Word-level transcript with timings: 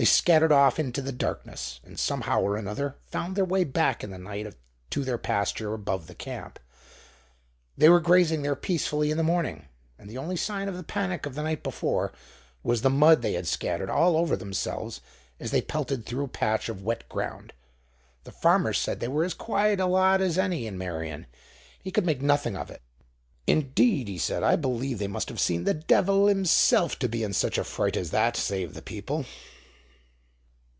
They 0.00 0.04
scattered 0.04 0.52
off 0.52 0.78
into 0.78 1.02
the 1.02 1.10
darkness, 1.10 1.80
and 1.82 1.98
somehow 1.98 2.40
or 2.42 2.56
another 2.56 2.94
found 3.08 3.34
their 3.34 3.44
way 3.44 3.64
back 3.64 4.04
in 4.04 4.10
the 4.12 4.16
night 4.18 4.54
to 4.90 5.04
their 5.04 5.18
pasture 5.18 5.74
above 5.74 6.06
the 6.06 6.14
camp. 6.14 6.60
They 7.76 7.88
were 7.88 7.98
grazing 7.98 8.42
there 8.42 8.54
peacefully 8.54 9.10
in 9.10 9.16
the 9.16 9.24
morning, 9.24 9.66
and 9.98 10.08
the 10.08 10.16
only 10.16 10.36
sign 10.36 10.68
of 10.68 10.76
the 10.76 10.84
panic 10.84 11.26
of 11.26 11.34
the 11.34 11.42
night 11.42 11.64
before 11.64 12.12
was 12.62 12.82
the 12.82 12.90
mud 12.90 13.22
they 13.22 13.32
had 13.32 13.48
scattered 13.48 13.90
all 13.90 14.16
over 14.16 14.36
themselves 14.36 15.00
as 15.40 15.50
they 15.50 15.60
pelted 15.62 16.06
through 16.06 16.26
a 16.26 16.28
patch 16.28 16.68
of 16.68 16.84
wet 16.84 17.08
ground. 17.08 17.52
The 18.22 18.30
farmer 18.30 18.72
said 18.74 19.00
they 19.00 19.08
were 19.08 19.24
as 19.24 19.34
quiet 19.34 19.80
a 19.80 19.86
lot 19.86 20.20
as 20.20 20.38
any 20.38 20.68
in 20.68 20.78
Meirion; 20.78 21.26
he 21.82 21.90
could 21.90 22.06
make 22.06 22.22
nothing 22.22 22.56
of 22.56 22.70
it. 22.70 22.82
"Indeed," 23.48 24.06
he 24.06 24.18
said, 24.18 24.44
"I 24.44 24.54
believe 24.54 25.00
they 25.00 25.08
must 25.08 25.28
have 25.28 25.40
seen 25.40 25.64
the 25.64 25.74
devil 25.74 26.28
himself 26.28 26.96
to 27.00 27.08
be 27.08 27.24
in 27.24 27.32
such 27.32 27.58
a 27.58 27.64
fright 27.64 27.96
as 27.96 28.12
that: 28.12 28.36
save 28.36 28.74
the 28.74 28.80
people!" 28.82 29.24